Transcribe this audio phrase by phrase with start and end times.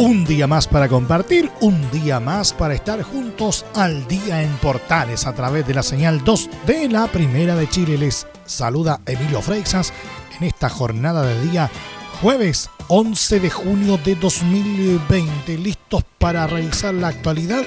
[0.00, 5.26] Un día más para compartir, un día más para estar juntos al día en Portales
[5.26, 7.98] a través de la señal 2 de la Primera de Chile.
[7.98, 9.92] Les saluda Emilio Freixas
[10.38, 11.68] en esta jornada de día
[12.20, 15.58] jueves 11 de junio de 2020.
[15.58, 17.64] Listos para revisar la actualidad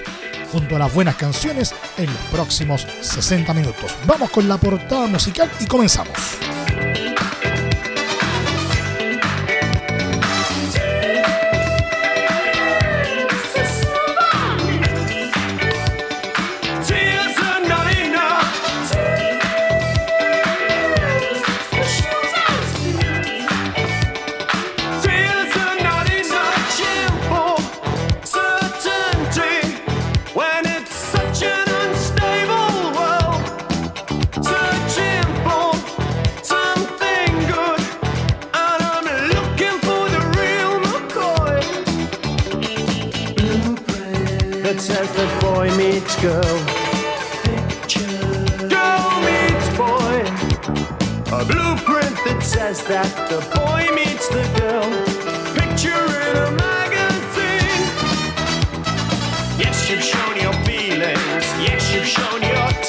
[0.54, 3.94] junto a las buenas canciones en los próximos 60 minutos.
[4.08, 6.18] Vamos con la portada musical y comenzamos.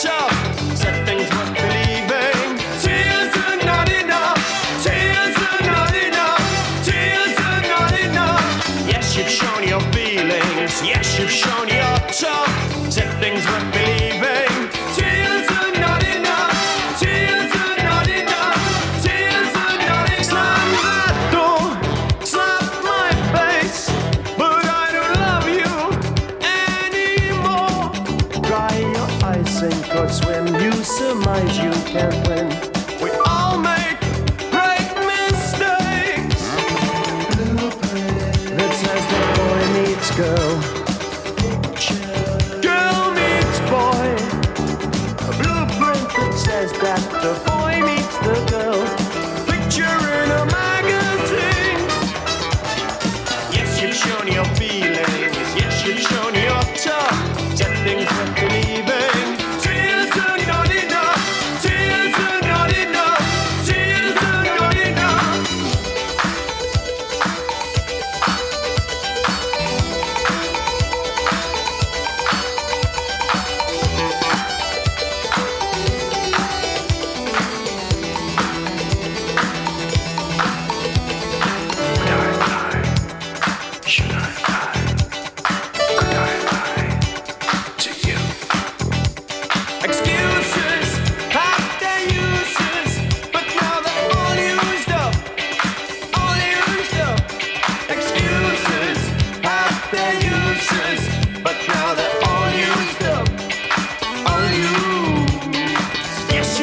[0.05, 0.32] Russia.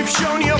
[0.10, 0.59] shown you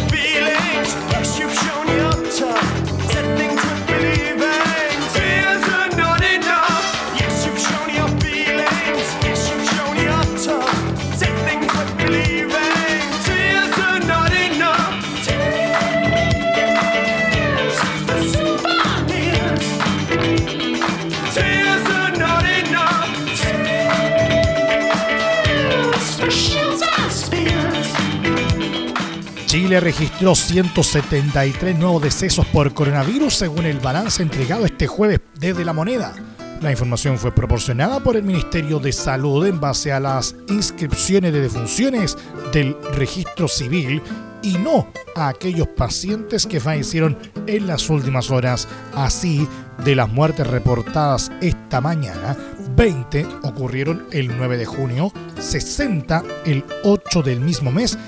[29.70, 35.74] Chile registró 173 nuevos decesos por coronavirus según el balance entregado este jueves desde la
[35.74, 36.16] moneda.
[36.60, 41.42] La información fue proporcionada por el Ministerio de Salud en base a las inscripciones de
[41.42, 42.18] defunciones
[42.52, 44.02] del registro civil
[44.42, 47.16] y no a aquellos pacientes que fallecieron
[47.46, 48.68] en las últimas horas.
[48.96, 49.48] Así,
[49.86, 52.36] de las muertes reportadas esta mañana,
[52.76, 58.00] 20 ocurrieron el 9 de junio, 60 el 8 del mismo mes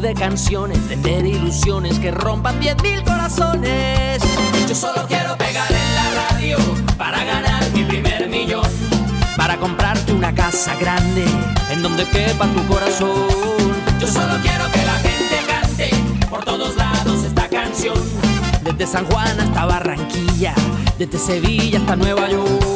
[0.00, 4.22] de canciones, vender ilusiones que rompan 10.000 corazones.
[4.68, 6.56] Yo solo quiero pegar en la radio
[6.98, 8.66] para ganar mi primer millón.
[9.36, 11.24] Para comprarte una casa grande
[11.70, 13.26] en donde quepa tu corazón.
[13.98, 15.90] Yo solo quiero que la gente cante
[16.28, 17.96] por todos lados esta canción.
[18.62, 20.54] Desde San Juan hasta Barranquilla,
[20.98, 22.75] desde Sevilla hasta Nueva York.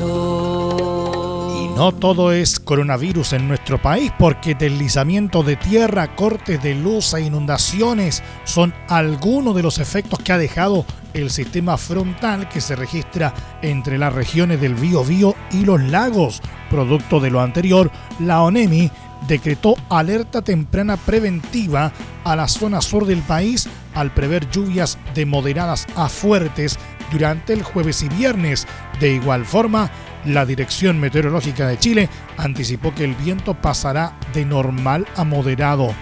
[0.00, 1.74] Corazón.
[1.76, 7.22] No todo es coronavirus en nuestro país porque deslizamiento de tierra, cortes de luz e
[7.22, 10.84] inundaciones son algunos de los efectos que ha dejado
[11.14, 16.42] el sistema frontal que se registra entre las regiones del Bío y los lagos.
[16.70, 18.90] Producto de lo anterior, la ONEMI
[19.26, 21.92] decretó alerta temprana preventiva
[22.24, 26.78] a la zona sur del país al prever lluvias de moderadas a fuertes
[27.12, 28.66] durante el jueves y viernes.
[28.98, 29.90] De igual forma,
[30.24, 35.94] la Dirección Meteorológica de Chile anticipó que el viento pasará de normal a moderado.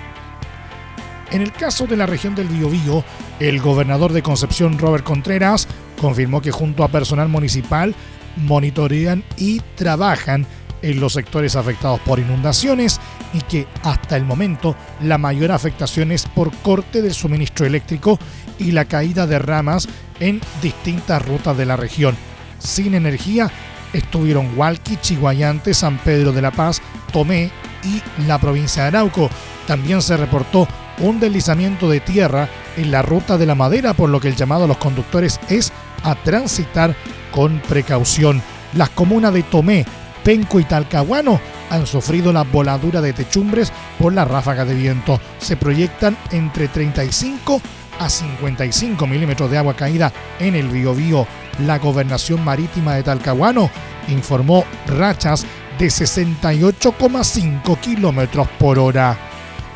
[1.31, 3.05] En el caso de la región del Biobío,
[3.39, 5.69] el gobernador de Concepción, Robert Contreras,
[6.01, 7.95] confirmó que junto a personal municipal
[8.37, 10.47] monitorean y trabajan
[10.83, 13.01] en los sectores afectados por inundaciones
[13.33, 18.19] y que hasta el momento la mayor afectación es por corte del suministro eléctrico
[18.59, 22.17] y la caída de ramas en distintas rutas de la región.
[22.59, 23.51] Sin energía
[23.93, 26.81] estuvieron Hualqui, Chiguayante, San Pedro de la Paz,
[27.13, 27.51] Tomé
[27.85, 29.31] y la provincia de Arauco.
[29.67, 30.69] También se reportó
[30.99, 34.65] un deslizamiento de tierra en la ruta de la madera, por lo que el llamado
[34.65, 35.73] a los conductores es
[36.03, 36.95] a transitar
[37.33, 38.43] con precaución.
[38.75, 39.87] Las comunas de Tomé,
[40.25, 45.21] Penco y Talcahuano han sufrido la voladura de techumbres por la ráfaga de viento.
[45.39, 47.61] Se proyectan entre 35
[47.99, 51.27] a 55 milímetros de agua caída en el Biobío.
[51.67, 53.71] La gobernación marítima de Talcahuano
[54.09, 55.47] informó rachas
[55.79, 59.17] de 68,5 kilómetros por hora.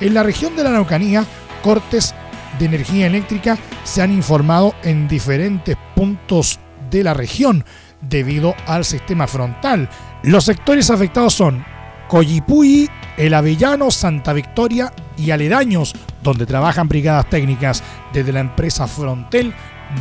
[0.00, 1.24] En la región de la Araucanía,
[1.62, 2.14] cortes
[2.58, 6.58] de energía eléctrica se han informado en diferentes puntos
[6.90, 7.64] de la región
[8.00, 9.88] debido al sistema frontal.
[10.24, 11.62] Los sectores afectados son
[12.08, 12.88] Coyipuy,
[13.18, 17.82] El Avellano, Santa Victoria y aledaños, donde trabajan brigadas técnicas
[18.14, 19.52] desde la empresa Frontel,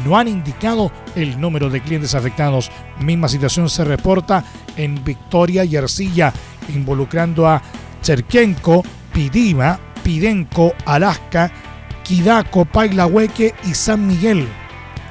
[0.06, 2.72] no han indicado el número de clientes afectados.
[3.02, 4.46] Misma situación se reporta
[4.78, 6.32] en Victoria y Arcilla,
[6.74, 7.62] involucrando a
[8.02, 11.52] Cherkenko, Pidima, Pidenco, Alaska,
[12.04, 14.48] Kidaco, Pailahueque y San Miguel,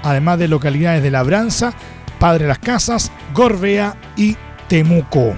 [0.03, 1.75] además de localidades de Labranza,
[2.19, 4.39] Padre Las Casas, Gorbea y
[4.73, 5.35] Temuco.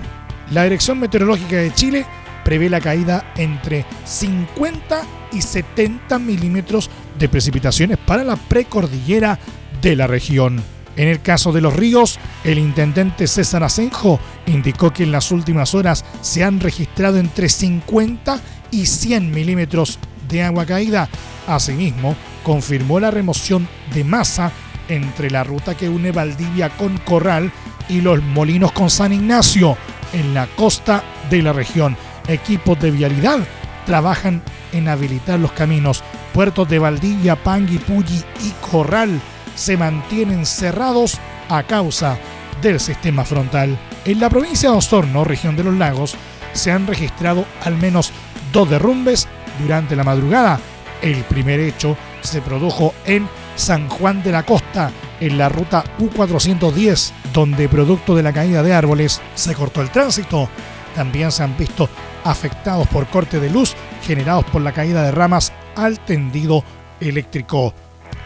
[0.52, 2.06] La Dirección Meteorológica de Chile
[2.44, 6.88] prevé la caída entre 50 y 70 milímetros
[7.18, 9.40] de precipitaciones para la precordillera
[9.82, 10.62] de la región.
[10.94, 15.74] En el caso de los ríos, el intendente César Asenjo indicó que en las últimas
[15.74, 19.98] horas se han registrado entre 50 y 100 milímetros
[20.28, 21.08] de agua caída.
[21.48, 22.14] Asimismo,
[22.44, 24.52] confirmó la remoción de masa
[24.88, 27.50] entre la ruta que une Valdivia con Corral
[27.88, 29.76] y los molinos con San Ignacio
[30.12, 31.96] en la costa de la región.
[32.28, 33.40] Equipos de vialidad
[33.86, 36.02] trabajan en habilitar los caminos.
[36.32, 39.20] Puertos de Valdivia, Pangui, Pulli y Corral
[39.54, 42.18] se mantienen cerrados a causa
[42.62, 43.78] del sistema frontal.
[44.04, 46.16] En la provincia de Osorno, región de los lagos,
[46.52, 48.12] se han registrado al menos
[48.52, 49.28] dos derrumbes
[49.60, 50.60] durante la madrugada.
[51.02, 54.90] El primer hecho se produjo en San Juan de la Costa,
[55.24, 60.50] en la ruta U410, donde producto de la caída de árboles se cortó el tránsito.
[60.94, 61.88] También se han visto
[62.24, 66.62] afectados por corte de luz generados por la caída de ramas al tendido
[67.00, 67.72] eléctrico.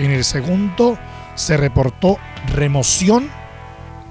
[0.00, 0.98] En el segundo
[1.36, 2.18] se reportó
[2.52, 3.30] remoción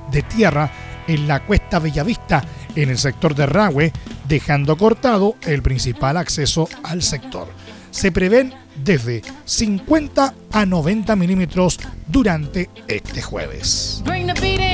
[0.10, 0.72] de tierra
[1.08, 2.42] en la cuesta Bellavista,
[2.74, 3.92] en el sector de Rahue,
[4.30, 7.50] dejando cortado el principal acceso al sector.
[7.92, 8.54] Se prevén
[8.84, 14.02] desde 50 a 90 milímetros durante este jueves.
[14.06, 14.70] me,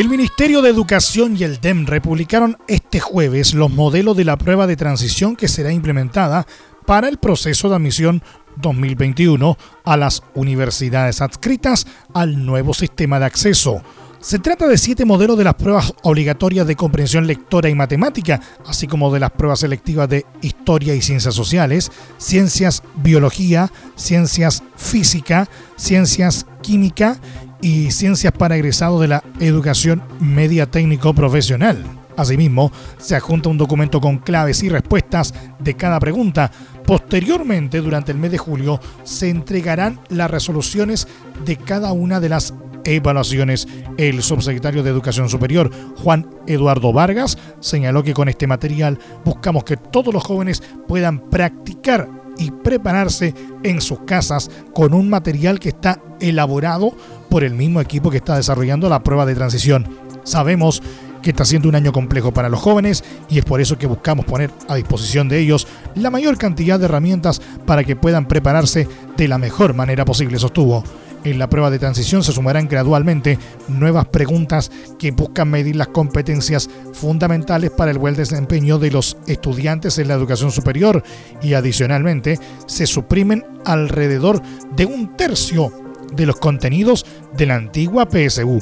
[0.00, 4.66] El Ministerio de Educación y el DEMRE publicaron este jueves los modelos de la prueba
[4.66, 6.46] de transición que será implementada
[6.86, 8.22] para el proceso de admisión
[8.56, 13.82] 2021 a las universidades adscritas al nuevo sistema de acceso.
[14.20, 18.86] Se trata de siete modelos de las pruebas obligatorias de comprensión lectora y matemática, así
[18.86, 26.46] como de las pruebas selectivas de historia y ciencias sociales, ciencias biología, ciencias física, ciencias
[26.62, 27.18] química
[27.60, 31.84] y Ciencias para egresados de la Educación Media Técnico Profesional.
[32.16, 36.50] Asimismo, se adjunta un documento con claves y respuestas de cada pregunta.
[36.84, 41.08] Posteriormente, durante el mes de julio, se entregarán las resoluciones
[41.44, 43.68] de cada una de las evaluaciones.
[43.96, 49.76] El subsecretario de Educación Superior, Juan Eduardo Vargas, señaló que con este material buscamos que
[49.76, 56.00] todos los jóvenes puedan practicar y prepararse en sus casas con un material que está
[56.20, 56.92] elaborado
[57.28, 59.86] por el mismo equipo que está desarrollando la prueba de transición.
[60.24, 60.82] Sabemos
[61.22, 64.24] que está siendo un año complejo para los jóvenes y es por eso que buscamos
[64.24, 69.28] poner a disposición de ellos la mayor cantidad de herramientas para que puedan prepararse de
[69.28, 70.82] la mejor manera posible, sostuvo.
[71.22, 76.70] En la prueba de transición se sumarán gradualmente nuevas preguntas que buscan medir las competencias
[76.94, 81.02] fundamentales para el buen desempeño de los estudiantes en la educación superior
[81.42, 84.40] y adicionalmente se suprimen alrededor
[84.74, 85.72] de un tercio
[86.12, 87.04] de los contenidos
[87.36, 88.60] de la antigua PSU.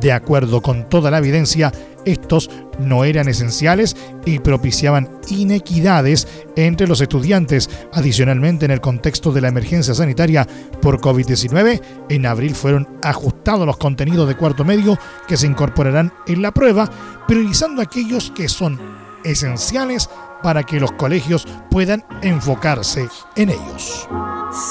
[0.00, 1.72] De acuerdo con toda la evidencia,
[2.04, 7.68] estos no eran esenciales y propiciaban inequidades entre los estudiantes.
[7.92, 10.46] Adicionalmente, en el contexto de la emergencia sanitaria
[10.80, 16.42] por COVID-19, en abril fueron ajustados los contenidos de cuarto medio que se incorporarán en
[16.42, 16.88] la prueba,
[17.26, 18.78] priorizando aquellos que son
[19.24, 20.08] esenciales
[20.42, 24.08] para que los colegios puedan enfocarse en ellos.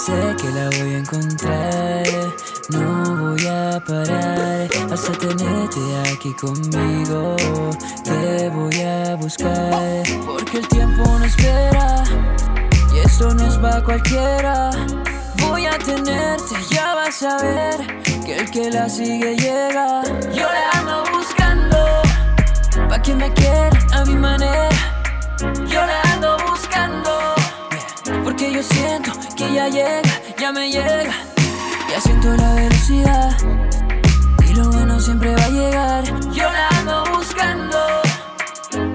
[0.05, 2.07] Sé que la voy a encontrar,
[2.69, 3.46] no voy a
[3.79, 5.79] parar hasta tenerte
[6.13, 7.35] aquí conmigo.
[8.03, 12.03] Te voy a buscar, porque el tiempo no espera
[12.93, 14.69] y esto no es para cualquiera.
[15.41, 20.01] Voy a tenerte, ya vas a ver que el que la sigue llega.
[20.33, 21.77] Yo la ando buscando,
[22.89, 24.69] pa' que me quiera a mi manera.
[25.67, 27.35] Yo la ando buscando,
[28.23, 31.36] porque yo siento que ya llega, ya me llega.
[31.89, 33.37] Ya siento la velocidad,
[34.47, 36.03] y lo bueno siempre va a llegar.
[36.31, 37.77] Yo la ando buscando,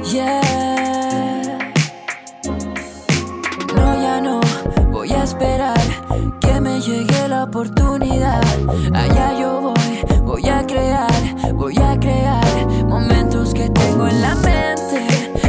[0.05, 1.59] yeah.
[3.75, 4.41] No, ya no,
[4.91, 5.81] voy a esperar
[6.41, 6.81] que me
[7.43, 8.43] oportunidad.
[8.95, 15.07] Allá yo voy, voy a crear, voy a crear momentos que tengo en la mente.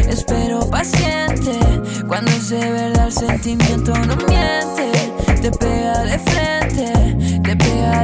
[0.10, 1.60] Espero paciente,
[2.08, 4.92] cuando es de verdad el sentimiento no miente.
[5.42, 6.53] Te pega de frente,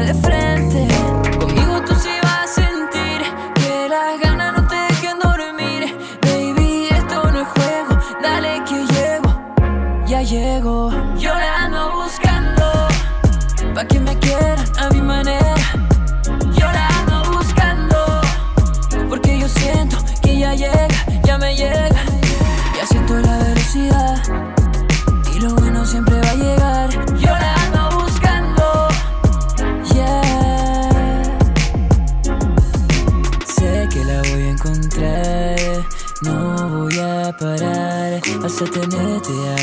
[0.06, 0.69] de frente.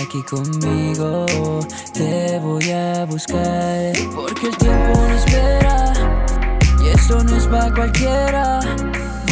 [0.06, 1.26] Aquí conmigo.
[1.92, 5.92] Te voy a buscar, porque el tiempo no espera,
[6.82, 8.60] y esto no es para cualquiera.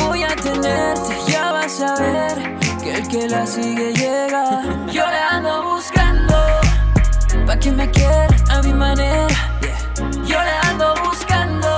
[0.00, 4.62] Voy a tenerte, ya vas a ver que el que la sigue llega.
[4.92, 6.34] Yo la ando buscando,
[7.46, 9.36] pa' que me quiera a mi manera.
[10.26, 11.68] Yo la ando buscando,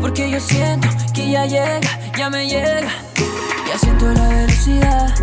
[0.00, 2.90] porque yo siento que ya llega, ya me llega.
[3.68, 5.14] Ya siento la velocidad,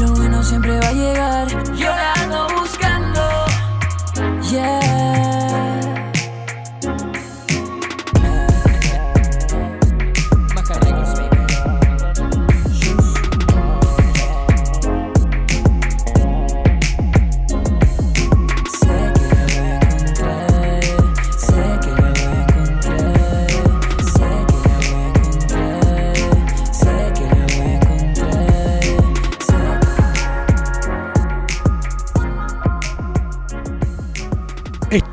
[0.00, 1.48] lo bueno siempre va a llegar.
[1.74, 3.20] Yo la ando buscando,
[4.50, 4.79] yeah.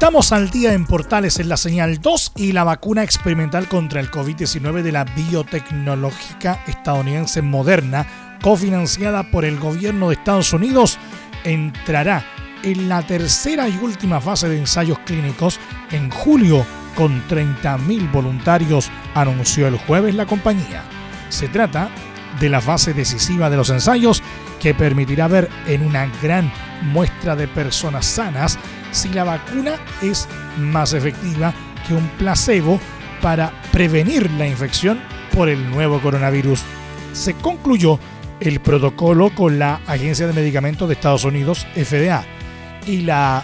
[0.08, 4.10] Estamos al día en Portales en la señal 2 y la vacuna experimental contra el
[4.10, 8.08] COVID-19 de la biotecnológica estadounidense Moderna,
[8.42, 10.98] cofinanciada por el gobierno de Estados Unidos,
[11.44, 12.24] entrará
[12.64, 15.60] en la tercera y última fase de ensayos clínicos
[15.92, 16.66] en julio
[16.96, 20.86] con 30.000 voluntarios, anunció el jueves la compañía.
[21.28, 21.90] Se trata
[22.40, 24.24] de la fase decisiva de los ensayos
[24.62, 26.50] que permitirá ver en una gran
[26.82, 28.58] muestra de personas sanas
[28.92, 31.54] si la vacuna es más efectiva
[31.88, 32.80] que un placebo
[33.22, 35.00] para prevenir la infección
[35.34, 36.62] por el nuevo coronavirus.
[37.14, 38.00] Se concluyó
[38.40, 42.24] el protocolo con la Agencia de Medicamentos de Estados Unidos, FDA,
[42.86, 43.44] y, la,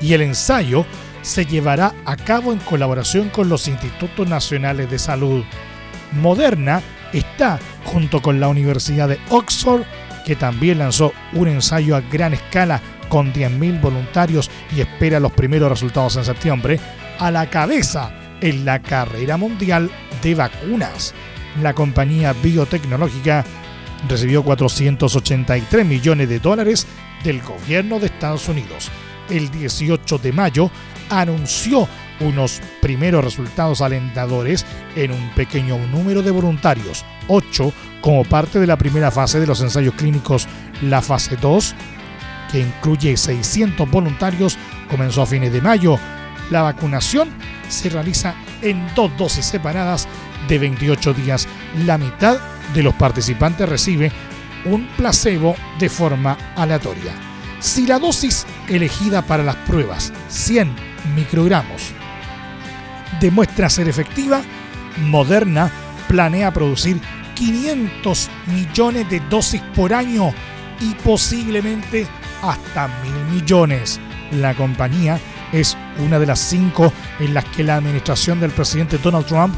[0.00, 0.86] y el ensayo
[1.22, 5.44] se llevará a cabo en colaboración con los Institutos Nacionales de Salud.
[6.12, 6.80] Moderna
[7.12, 9.82] está junto con la Universidad de Oxford,
[10.24, 15.70] que también lanzó un ensayo a gran escala con 10.000 voluntarios y espera los primeros
[15.70, 16.78] resultados en septiembre,
[17.18, 19.90] a la cabeza en la carrera mundial
[20.22, 21.14] de vacunas.
[21.62, 23.44] La compañía biotecnológica
[24.08, 26.86] recibió 483 millones de dólares
[27.24, 28.90] del gobierno de Estados Unidos.
[29.28, 30.70] El 18 de mayo
[31.10, 31.88] anunció
[32.20, 34.66] unos primeros resultados alentadores
[34.96, 39.60] en un pequeño número de voluntarios, 8 como parte de la primera fase de los
[39.60, 40.46] ensayos clínicos,
[40.82, 41.74] la fase 2,
[42.50, 44.58] que incluye 600 voluntarios,
[44.90, 45.98] comenzó a fines de mayo.
[46.50, 47.28] La vacunación
[47.68, 50.08] se realiza en dos dosis separadas
[50.48, 51.46] de 28 días.
[51.84, 52.38] La mitad
[52.74, 54.12] de los participantes recibe
[54.64, 57.12] un placebo de forma aleatoria.
[57.60, 60.74] Si la dosis elegida para las pruebas, 100
[61.16, 61.92] microgramos,
[63.20, 64.42] demuestra ser efectiva,
[64.98, 65.70] Moderna
[66.08, 67.00] planea producir
[67.34, 70.32] 500 millones de dosis por año
[70.80, 72.06] y posiblemente
[72.42, 74.00] hasta mil millones.
[74.32, 75.18] La compañía
[75.52, 79.54] es una de las cinco en las que la administración del presidente Donald Trump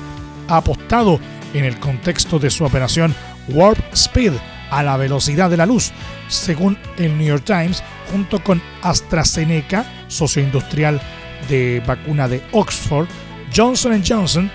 [0.48, 1.18] ha apostado
[1.54, 3.14] en el contexto de su operación
[3.48, 4.32] Warp Speed
[4.70, 5.92] a la velocidad de la luz,
[6.28, 11.00] según el New York Times, junto con AstraZeneca, socio industrial
[11.48, 13.08] de vacuna de Oxford,
[13.54, 14.50] Johnson Johnson,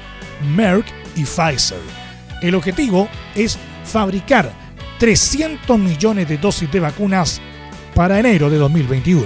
[0.55, 0.85] Merck
[1.15, 1.79] y Pfizer.
[2.41, 4.51] El objetivo es fabricar
[4.99, 7.41] 300 millones de dosis de vacunas
[7.95, 9.25] para enero de 2021.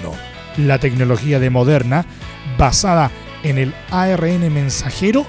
[0.57, 2.05] La tecnología de Moderna,
[2.57, 3.11] basada
[3.43, 5.25] en el ARN mensajero,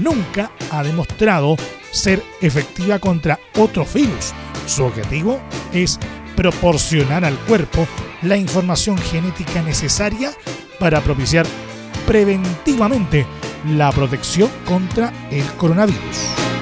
[0.00, 1.56] nunca ha demostrado
[1.90, 4.32] ser efectiva contra otros virus.
[4.66, 5.40] Su objetivo
[5.72, 5.98] es
[6.36, 7.86] proporcionar al cuerpo
[8.22, 10.30] la información genética necesaria
[10.78, 11.46] para propiciar
[12.06, 13.26] preventivamente
[13.68, 16.61] la protección contra el coronavirus.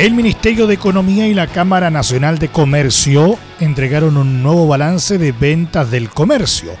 [0.00, 5.32] El Ministerio de Economía y la Cámara Nacional de Comercio entregaron un nuevo balance de
[5.32, 6.72] ventas del comercio.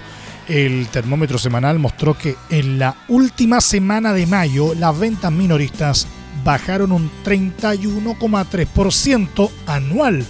[0.48, 6.06] El termómetro semanal mostró que en la última semana de mayo las ventas minoristas
[6.44, 10.24] bajaron un 31,3% anual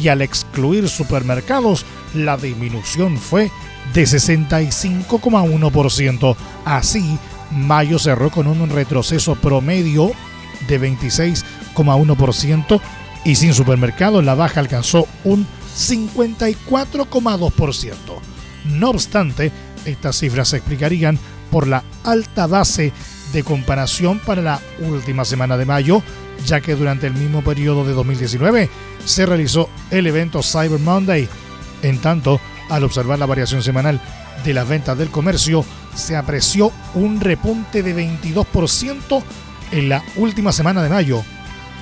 [0.00, 3.50] y al excluir supermercados la disminución fue
[3.92, 6.36] de 65,1%.
[6.64, 7.18] Así,
[7.50, 10.12] mayo cerró con un retroceso promedio
[10.68, 10.78] de
[11.76, 12.80] 26,1%
[13.24, 17.92] y sin supermercados la baja alcanzó un 54,2%.
[18.66, 19.50] No obstante,
[19.84, 21.16] estas cifras se explicarían
[21.50, 22.92] por la alta base
[23.32, 26.02] de comparación para la última semana de mayo,
[26.44, 28.68] ya que durante el mismo periodo de 2019
[29.04, 31.28] se realizó el evento Cyber Monday.
[31.82, 32.40] En tanto,
[32.70, 34.00] al observar la variación semanal
[34.44, 39.22] de las ventas del comercio, se apreció un repunte de 22%
[39.72, 41.24] en la última semana de mayo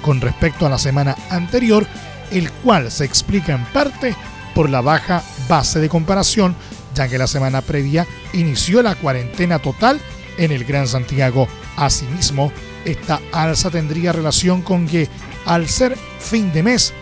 [0.04, 1.86] con respecto a la semana anterior,
[2.30, 4.14] el cual se explica en parte
[4.54, 6.54] por la baja base de comparación,
[6.94, 9.98] ya que la semana previa inició la cuarentena total
[10.36, 11.48] en el Gran Santiago.
[11.76, 12.52] Asimismo,
[12.84, 15.08] esta alza tendría relación con que
[15.46, 16.92] al ser fin de mes,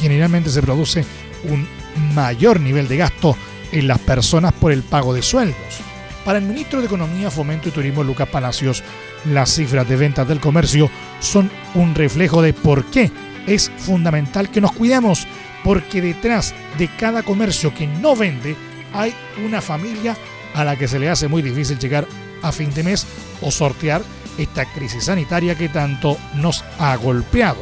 [0.00, 1.04] generalmente se produce
[1.44, 1.68] un
[2.14, 3.36] mayor nivel de gasto
[3.70, 5.80] en las personas por el pago de sueldos.
[6.24, 8.82] Para el ministro de Economía, Fomento y Turismo, Lucas Palacios,
[9.26, 10.90] las cifras de ventas del comercio
[11.20, 13.10] son un reflejo de por qué
[13.46, 15.26] es fundamental que nos cuidemos,
[15.64, 18.56] porque detrás de cada comercio que no vende
[18.92, 19.14] hay
[19.44, 20.16] una familia
[20.54, 22.06] a la que se le hace muy difícil llegar
[22.42, 23.06] a fin de mes
[23.40, 24.02] o sortear
[24.38, 27.60] esta crisis sanitaria que tanto nos ha golpeado.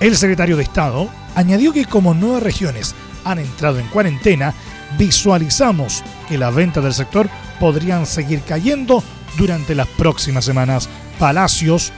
[0.00, 2.94] El secretario de Estado añadió que como nueve regiones
[3.24, 4.54] han entrado en cuarentena,
[4.98, 7.28] visualizamos que las ventas del sector
[7.58, 9.02] podrían seguir cayendo
[9.36, 10.88] durante las próximas semanas.
[11.18, 11.92] Palacios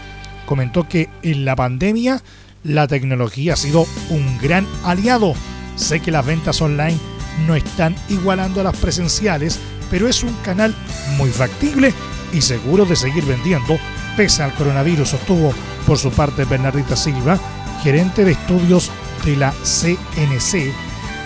[0.46, 2.22] comentó que en la pandemia
[2.64, 5.34] la tecnología ha sido un gran aliado.
[5.76, 6.98] Sé que las ventas online
[7.46, 9.58] no están igualando a las presenciales,
[9.90, 10.74] pero es un canal
[11.16, 11.92] muy factible
[12.32, 13.78] y seguro de seguir vendiendo
[14.16, 15.52] pese al coronavirus, sostuvo
[15.86, 17.38] por su parte Bernardita Silva,
[17.82, 18.90] gerente de estudios
[19.24, 20.72] de la CNC,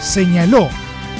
[0.00, 0.68] señaló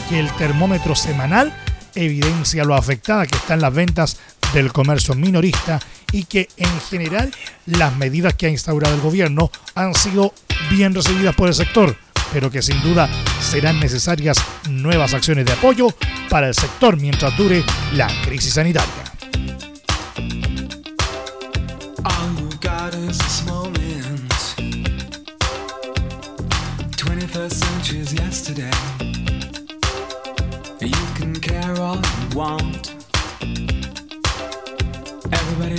[0.09, 1.53] que el termómetro semanal
[1.95, 4.18] evidencia lo afectada que están las ventas
[4.53, 5.80] del comercio minorista
[6.12, 7.32] y que en general
[7.66, 10.32] las medidas que ha instaurado el gobierno han sido
[10.70, 11.97] bien recibidas por el sector,
[12.32, 13.09] pero que sin duda
[13.40, 14.38] serán necesarias
[14.68, 15.88] nuevas acciones de apoyo
[16.28, 19.07] para el sector mientras dure la crisis sanitaria.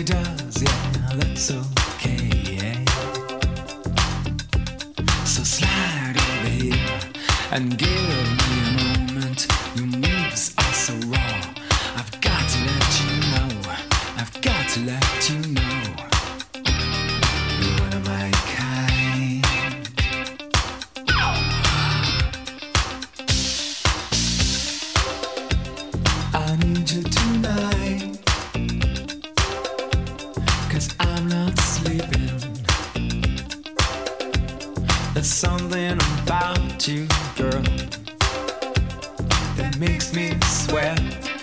[0.03, 2.83] Does, yeah, that's okay, yeah.
[5.25, 6.99] So slide over here
[7.51, 9.47] and give me a moment.
[9.75, 11.41] Your moves are so raw.
[11.95, 13.71] I've got to let you know.
[14.17, 15.66] I've got to let you know.
[39.79, 41.36] makes me sweat.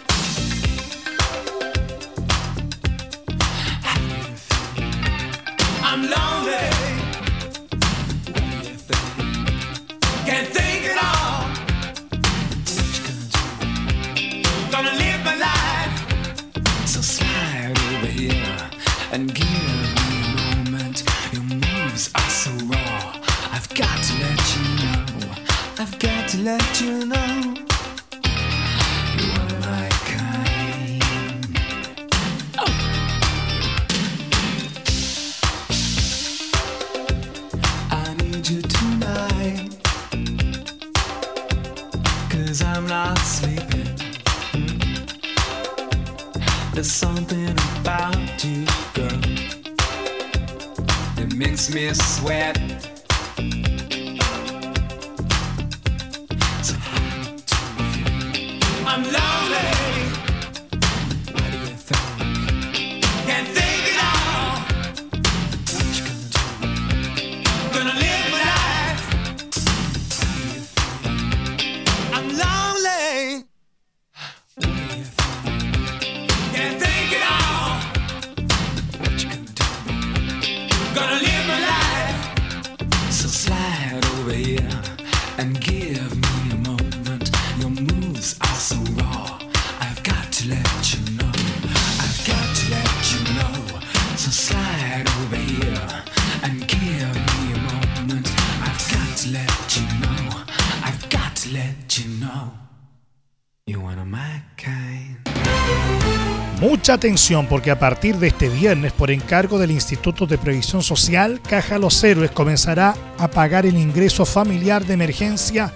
[106.60, 111.40] Mucha atención porque a partir de este viernes, por encargo del Instituto de Previsión Social,
[111.46, 115.72] Caja Los Héroes comenzará a pagar el ingreso familiar de emergencia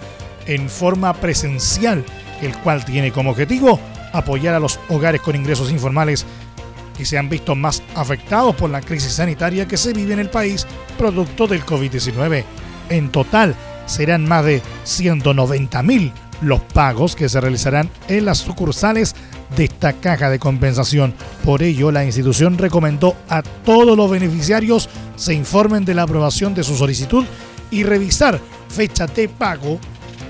[0.47, 2.03] en forma presencial,
[2.41, 3.79] el cual tiene como objetivo
[4.13, 6.25] apoyar a los hogares con ingresos informales
[6.97, 10.29] que se han visto más afectados por la crisis sanitaria que se vive en el
[10.29, 10.65] país
[10.97, 12.43] producto del COVID-19.
[12.89, 13.55] En total,
[13.85, 16.11] serán más de 190 mil
[16.41, 19.15] los pagos que se realizarán en las sucursales
[19.55, 21.13] de esta caja de compensación.
[21.43, 26.63] Por ello, la institución recomendó a todos los beneficiarios se informen de la aprobación de
[26.63, 27.25] su solicitud
[27.71, 29.77] y revisar fecha de pago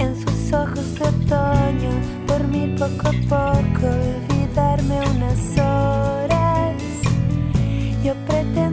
[0.00, 1.92] En sus ojos de otoño,
[2.26, 6.82] dormir poco a poco, olvidarme unas horas.
[8.02, 8.67] Yo pretendo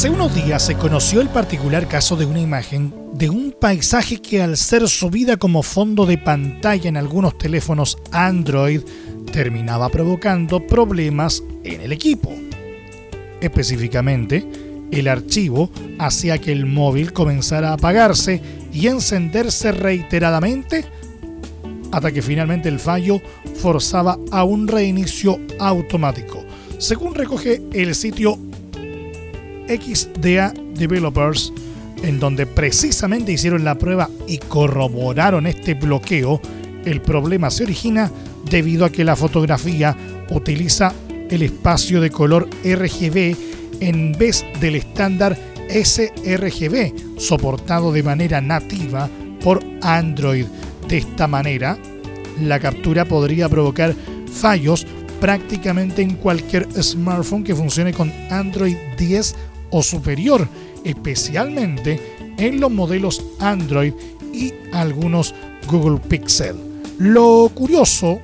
[0.00, 4.40] Hace unos días se conoció el particular caso de una imagen de un paisaje que
[4.40, 8.80] al ser subida como fondo de pantalla en algunos teléfonos Android
[9.30, 12.32] terminaba provocando problemas en el equipo.
[13.42, 14.48] Específicamente,
[14.90, 18.40] el archivo hacía que el móvil comenzara a apagarse
[18.72, 20.86] y encenderse reiteradamente
[21.92, 23.20] hasta que finalmente el fallo
[23.56, 26.42] forzaba a un reinicio automático.
[26.78, 28.38] Según recoge el sitio
[29.70, 31.52] XDA Developers,
[32.02, 36.40] en donde precisamente hicieron la prueba y corroboraron este bloqueo,
[36.84, 38.10] el problema se origina
[38.50, 39.96] debido a que la fotografía
[40.30, 40.92] utiliza
[41.28, 43.36] el espacio de color RGB
[43.80, 45.36] en vez del estándar
[45.68, 49.08] sRGB, soportado de manera nativa
[49.42, 50.46] por Android.
[50.88, 51.78] De esta manera,
[52.40, 53.94] la captura podría provocar
[54.32, 54.86] fallos
[55.20, 59.36] prácticamente en cualquier smartphone que funcione con Android 10
[59.70, 60.48] o superior,
[60.84, 62.00] especialmente
[62.36, 63.92] en los modelos Android
[64.32, 65.34] y algunos
[65.66, 66.56] Google Pixel.
[66.98, 68.20] Lo curioso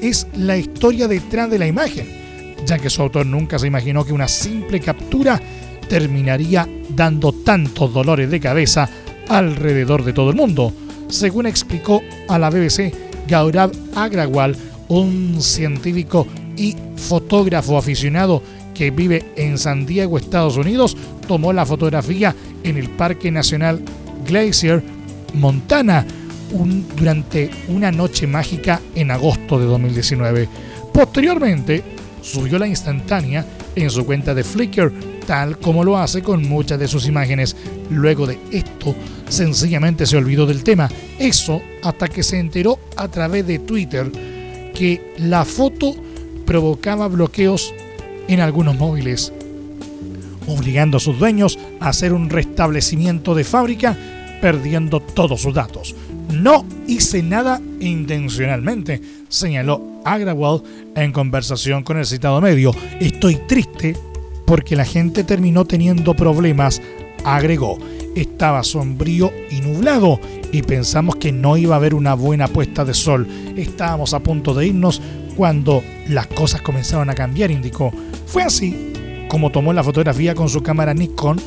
[0.00, 2.18] es la historia detrás de la imagen
[2.64, 5.40] ya que su autor nunca se imaginó que una simple captura
[5.88, 8.88] terminaría dando tantos dolores de cabeza
[9.28, 10.72] alrededor de todo el mundo,
[11.08, 12.92] según explicó a la BBC
[13.26, 14.56] Gaurav Agrawal,
[14.88, 16.26] un científico
[16.56, 18.42] y fotógrafo aficionado
[18.78, 23.82] que vive en San Diego, Estados Unidos, tomó la fotografía en el Parque Nacional
[24.24, 24.84] Glacier,
[25.34, 26.06] Montana,
[26.96, 30.48] durante una noche mágica en agosto de 2019.
[30.94, 31.82] Posteriormente,
[32.22, 34.92] subió la instantánea en su cuenta de Flickr,
[35.26, 37.56] tal como lo hace con muchas de sus imágenes.
[37.90, 38.94] Luego de esto,
[39.28, 40.88] sencillamente se olvidó del tema.
[41.18, 44.08] Eso hasta que se enteró a través de Twitter
[44.72, 45.96] que la foto
[46.46, 47.74] provocaba bloqueos
[48.28, 49.32] en algunos móviles,
[50.46, 53.96] obligando a sus dueños a hacer un restablecimiento de fábrica,
[54.40, 55.94] perdiendo todos sus datos.
[56.32, 60.62] No hice nada intencionalmente, señaló Agrawal
[60.94, 62.72] en conversación con el citado medio.
[63.00, 63.96] Estoy triste
[64.46, 66.80] porque la gente terminó teniendo problemas,
[67.24, 67.78] agregó.
[68.18, 70.18] Estaba sombrío y nublado
[70.50, 73.28] y pensamos que no iba a haber una buena puesta de sol.
[73.56, 75.00] Estábamos a punto de irnos
[75.36, 77.92] cuando las cosas comenzaron a cambiar, indicó.
[78.26, 81.40] Fue así como tomó la fotografía con su cámara Nikon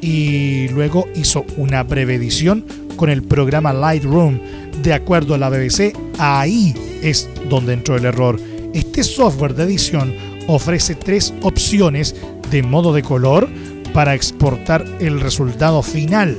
[0.00, 2.64] y luego hizo una breve edición
[2.96, 4.40] con el programa Lightroom.
[4.82, 6.74] De acuerdo a la BBC, ahí
[7.04, 8.40] es donde entró el error.
[8.74, 10.12] Este software de edición
[10.48, 12.16] ofrece tres opciones
[12.50, 13.48] de modo de color
[13.96, 16.36] para exportar el resultado final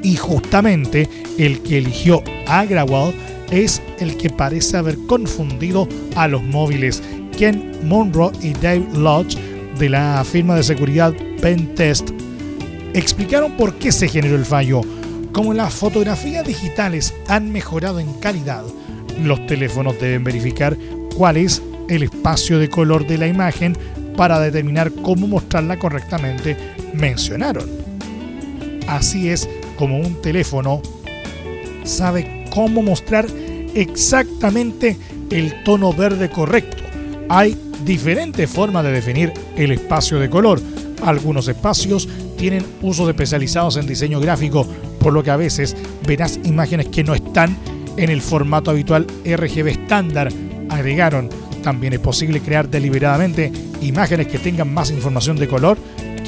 [0.00, 1.08] y justamente
[1.38, 3.12] el que eligió Agrawal
[3.50, 7.02] es el que parece haber confundido a los móviles.
[7.36, 9.36] Ken Monroe y Dave Lodge
[9.76, 12.10] de la firma de seguridad Pentest
[12.94, 14.80] explicaron por qué se generó el fallo.
[15.32, 18.62] Como las fotografías digitales han mejorado en calidad,
[19.20, 20.76] los teléfonos deben verificar
[21.16, 23.76] cuál es el espacio de color de la imagen
[24.16, 26.56] para determinar cómo mostrarla correctamente,
[26.94, 27.68] mencionaron.
[28.86, 30.82] Así es como un teléfono
[31.84, 33.26] sabe cómo mostrar
[33.74, 34.96] exactamente
[35.30, 36.82] el tono verde correcto.
[37.28, 40.60] Hay diferentes formas de definir el espacio de color.
[41.04, 44.66] Algunos espacios tienen usos especializados en diseño gráfico,
[44.98, 47.56] por lo que a veces verás imágenes que no están
[47.96, 50.28] en el formato habitual RGB estándar.
[50.68, 51.28] Agregaron,
[51.62, 55.78] también es posible crear deliberadamente imágenes que tengan más información de color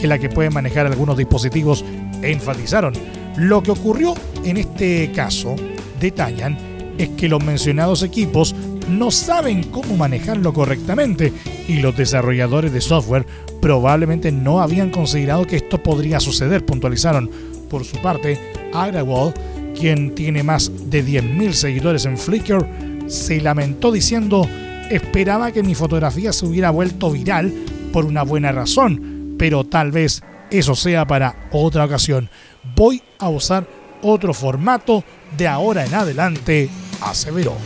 [0.01, 1.85] que la que pueden manejar algunos dispositivos,
[2.22, 2.93] enfatizaron.
[3.37, 4.14] Lo que ocurrió
[4.45, 5.55] en este caso,
[6.01, 6.59] detallan,
[6.99, 8.55] es que los mencionados equipos
[8.89, 11.33] no saben cómo manejarlo correctamente
[11.68, 13.26] y los desarrolladores de software
[13.61, 17.30] probablemente no habían considerado que esto podría suceder, puntualizaron.
[17.70, 18.39] Por su parte,
[18.74, 19.33] Agrawal,
[19.78, 22.66] quien tiene más de 10.000 seguidores en Flickr,
[23.07, 24.47] se lamentó diciendo,
[24.95, 27.53] esperaba que mi fotografía se hubiera vuelto viral
[27.93, 32.28] por una buena razón, pero tal vez eso sea para otra ocasión.
[32.76, 33.66] Voy a usar
[34.03, 35.05] otro formato
[35.36, 36.68] de ahora en adelante,
[37.01, 37.57] aseveró.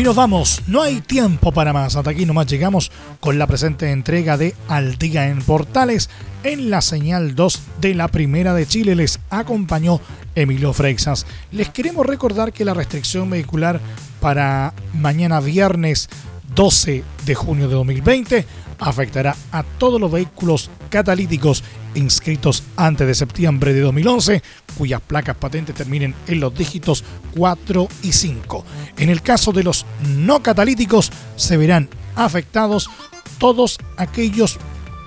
[0.00, 1.94] Y nos vamos, no hay tiempo para más.
[1.94, 2.90] Hasta aquí nomás llegamos
[3.20, 6.08] con la presente entrega de Al Día en Portales.
[6.42, 10.00] En la señal 2 de la Primera de Chile les acompañó
[10.34, 11.26] Emilio Freixas.
[11.52, 13.78] Les queremos recordar que la restricción vehicular
[14.22, 16.08] para mañana viernes
[16.54, 18.46] 12 de junio de 2020
[18.78, 21.62] afectará a todos los vehículos catalíticos
[21.94, 24.42] inscritos antes de septiembre de 2011,
[24.76, 27.04] cuyas placas patentes terminen en los dígitos
[27.36, 28.64] 4 y 5.
[28.96, 29.86] En el caso de los
[30.16, 32.90] no catalíticos, se verán afectados
[33.38, 34.58] todos aquellos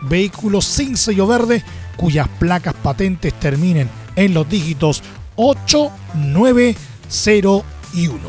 [0.03, 1.63] vehículos sin sello verde
[1.97, 5.01] cuyas placas patentes terminen en los dígitos
[5.35, 6.75] 8, 9,
[7.07, 7.63] 0
[7.93, 8.19] y 1.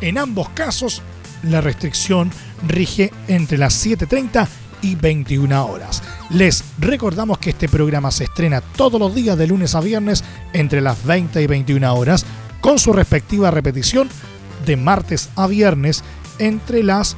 [0.00, 1.02] En ambos casos,
[1.42, 2.30] la restricción
[2.66, 4.46] rige entre las 7.30
[4.82, 6.02] y 21 horas.
[6.30, 10.80] Les recordamos que este programa se estrena todos los días de lunes a viernes entre
[10.80, 12.24] las 20 y 21 horas,
[12.60, 14.08] con su respectiva repetición
[14.66, 16.04] de martes a viernes
[16.38, 17.16] entre las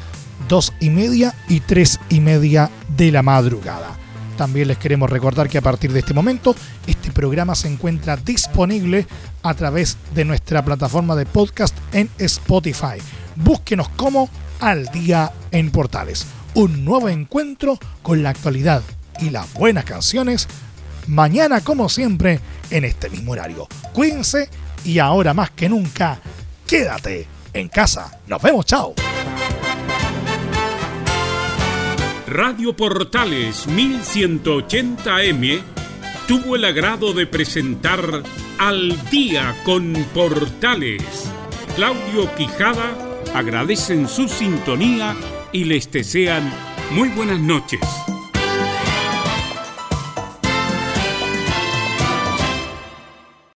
[0.49, 3.97] 2 y media y 3 y media de la madrugada.
[4.37, 6.55] También les queremos recordar que a partir de este momento
[6.87, 9.07] este programa se encuentra disponible
[9.43, 12.99] a través de nuestra plataforma de podcast en Spotify.
[13.37, 14.29] Búsquenos como
[14.61, 18.83] Al Día en Portales un nuevo encuentro con la actualidad
[19.21, 20.49] y las buenas canciones
[21.07, 23.67] mañana como siempre en este mismo horario.
[23.93, 24.49] Cuídense
[24.85, 26.19] y ahora más que nunca,
[26.67, 28.19] quédate en casa.
[28.27, 28.95] Nos vemos, chao.
[32.27, 35.63] Radio Portales 1180M
[36.27, 38.23] tuvo el agrado de presentar
[38.59, 41.31] Al día con Portales.
[41.77, 45.17] Claudio Quijada agradecen su sintonía
[45.53, 46.53] y les desean
[46.93, 47.81] muy buenas noches.